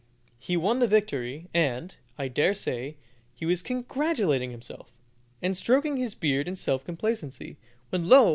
He 0.39 0.57
won 0.57 0.79
the 0.79 0.87
victory, 0.87 1.45
and, 1.53 1.95
I 2.17 2.27
dare 2.27 2.55
say, 2.55 2.97
he 3.35 3.45
was 3.45 3.61
congratulating 3.61 4.49
himself, 4.49 4.91
and 5.43 5.55
stroking 5.55 5.97
his 5.97 6.15
beard 6.15 6.47
in 6.47 6.55
self 6.55 6.83
complacency, 6.83 7.57
when, 7.91 8.09
lo! 8.09 8.29